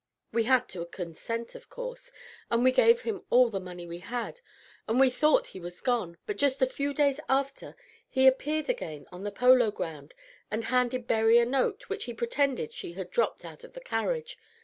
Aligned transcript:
We 0.31 0.45
had 0.45 0.67
to 0.69 0.83
consent, 0.87 1.53
of 1.53 1.69
course, 1.69 2.11
and 2.49 2.63
we 2.63 2.71
gave 2.71 3.01
him 3.01 3.23
all 3.29 3.51
the 3.51 3.59
money 3.59 3.85
we 3.85 3.99
had, 3.99 4.41
and 4.87 4.99
we 4.99 5.11
thought 5.11 5.49
he 5.49 5.59
was 5.59 5.79
gone; 5.79 6.17
but 6.25 6.39
just 6.39 6.59
a 6.59 6.65
few 6.65 6.91
days 6.91 7.19
after 7.29 7.75
he 8.09 8.25
appeared 8.25 8.67
again 8.67 9.05
on 9.11 9.21
the 9.23 9.31
Polo 9.31 9.69
Ground, 9.69 10.15
and 10.49 10.63
handed 10.63 11.05
Berry 11.05 11.37
a 11.37 11.45
note, 11.45 11.87
which 11.87 12.05
he 12.05 12.15
pretended 12.15 12.73
she 12.73 12.93
had 12.93 13.11
dropped 13.11 13.45
out 13.45 13.63
of 13.63 13.73
the 13.73 13.79
carriage. 13.79 14.39